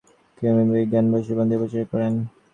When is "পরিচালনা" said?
1.61-1.91